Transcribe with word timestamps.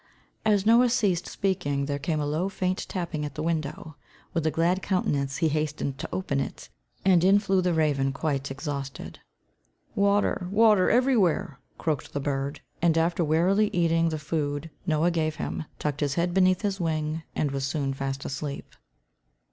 As 0.43 0.65
Noah 0.65 0.89
ceased 0.89 1.27
speaking, 1.27 1.85
there 1.85 1.99
came 1.99 2.19
a 2.19 2.25
low, 2.25 2.49
faint 2.49 2.87
tapping 2.89 3.23
at 3.23 3.35
the 3.35 3.43
window. 3.43 3.97
With 4.33 4.47
a 4.47 4.49
glad 4.49 4.81
countenance 4.81 5.37
he 5.37 5.47
hastened 5.49 5.99
to 5.99 6.09
open 6.11 6.39
it, 6.39 6.69
and 7.05 7.23
in 7.23 7.37
flew 7.37 7.61
the 7.61 7.71
raven, 7.75 8.11
quite 8.11 8.49
exhausted. 8.49 9.19
"Water, 9.93 10.47
water, 10.49 10.89
everywhere," 10.89 11.59
croaked 11.77 12.13
the 12.13 12.19
bird, 12.19 12.61
and 12.81 12.97
after 12.97 13.23
wearily 13.23 13.69
eating 13.73 14.09
the 14.09 14.17
food 14.17 14.71
Noah 14.87 15.11
gave 15.11 15.35
him, 15.35 15.65
tucked 15.77 15.99
his 15.99 16.15
head 16.15 16.33
beneath 16.33 16.63
his 16.63 16.79
wing 16.79 17.21
and 17.35 17.51
was 17.51 17.63
soon 17.67 17.93
fast 17.93 18.25
asleep. 18.25 18.73